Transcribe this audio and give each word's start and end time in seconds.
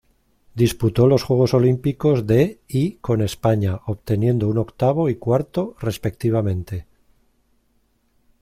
Disputó 0.55 1.05
los 1.05 1.21
Juegos 1.21 1.53
Olímpicos 1.53 2.25
de 2.25 2.59
y 2.67 2.93
con 2.93 3.21
España, 3.21 3.81
obteniendo 3.85 4.47
un 4.47 4.57
octavo 4.57 5.09
y 5.09 5.15
cuarto, 5.17 5.75
respectivamente. 5.79 6.87